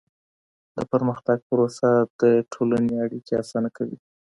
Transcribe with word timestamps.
د 0.75 0.77
پرمختګ 0.91 1.37
پروسه 1.49 1.89
د 2.21 2.23
ټولني 2.51 2.93
اړیکي 3.05 3.33
اسانه 3.43 3.69
کوي. 3.77 3.97